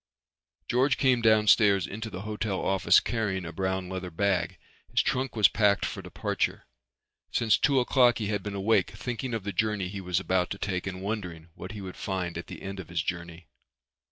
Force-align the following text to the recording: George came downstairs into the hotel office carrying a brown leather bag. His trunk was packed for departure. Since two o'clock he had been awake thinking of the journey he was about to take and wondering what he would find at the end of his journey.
George 0.67 0.97
came 0.97 1.21
downstairs 1.21 1.85
into 1.85 2.09
the 2.09 2.21
hotel 2.23 2.59
office 2.59 2.99
carrying 2.99 3.45
a 3.45 3.51
brown 3.53 3.87
leather 3.87 4.09
bag. 4.09 4.57
His 4.89 5.03
trunk 5.03 5.35
was 5.35 5.47
packed 5.47 5.85
for 5.85 6.01
departure. 6.01 6.65
Since 7.29 7.59
two 7.59 7.79
o'clock 7.79 8.17
he 8.17 8.25
had 8.25 8.41
been 8.41 8.55
awake 8.55 8.89
thinking 8.89 9.35
of 9.35 9.43
the 9.43 9.53
journey 9.53 9.89
he 9.89 10.01
was 10.01 10.19
about 10.19 10.49
to 10.49 10.57
take 10.57 10.87
and 10.87 11.03
wondering 11.03 11.49
what 11.53 11.73
he 11.73 11.81
would 11.81 11.97
find 11.97 12.35
at 12.35 12.47
the 12.47 12.63
end 12.63 12.79
of 12.79 12.89
his 12.89 13.03
journey. 13.03 13.45